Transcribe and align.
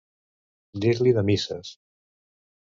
Dir-li 0.85 1.13
de 1.19 1.25
misses. 1.29 1.75